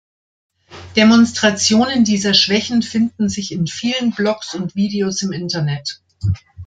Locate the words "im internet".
5.21-6.01